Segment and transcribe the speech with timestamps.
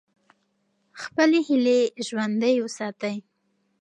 [1.01, 3.15] خپلې هیلې ژوندۍ وساتئ.